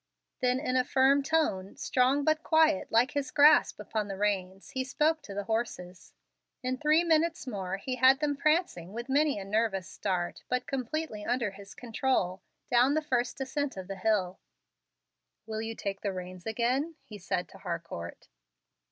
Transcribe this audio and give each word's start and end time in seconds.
Then 0.39 0.59
in 0.59 0.75
a 0.75 0.83
firm 0.83 1.21
tone, 1.21 1.77
strong 1.77 2.23
but 2.23 2.41
quiet 2.41 2.91
like 2.91 3.11
his 3.11 3.29
grasp 3.29 3.79
upon 3.79 4.07
the 4.07 4.17
reins, 4.17 4.71
he 4.71 4.83
spoke 4.83 5.21
to 5.21 5.35
the 5.35 5.43
horses. 5.43 6.15
In 6.63 6.79
three 6.79 7.03
minutes 7.03 7.45
more 7.45 7.77
he 7.77 7.97
had 7.97 8.19
them 8.19 8.35
prancing 8.35 8.93
with 8.93 9.09
many 9.09 9.37
a 9.37 9.45
nervous 9.45 9.87
start, 9.87 10.41
but 10.49 10.65
completely 10.65 11.23
under 11.23 11.51
his 11.51 11.75
control, 11.75 12.41
down 12.71 12.95
the 12.95 13.03
first 13.03 13.37
descent 13.37 13.77
of 13.77 13.87
the 13.87 13.95
hill. 13.97 14.39
"Will 15.45 15.61
you 15.61 15.75
take 15.75 16.01
the 16.01 16.11
reins 16.11 16.47
again?" 16.47 16.95
he 17.03 17.19
said 17.19 17.47
to 17.49 17.59
Harcourt. 17.59 18.27